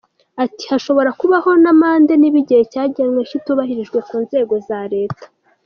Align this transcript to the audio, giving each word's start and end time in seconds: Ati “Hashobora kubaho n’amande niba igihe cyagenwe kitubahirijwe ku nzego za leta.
Ati 0.43 0.63
“Hashobora 0.71 1.09
kubaho 1.19 1.49
n’amande 1.63 2.13
niba 2.17 2.37
igihe 2.43 2.63
cyagenwe 2.73 3.19
kitubahirijwe 3.29 3.99
ku 4.07 4.15
nzego 4.23 4.53
za 4.67 4.79
leta. 4.93 5.25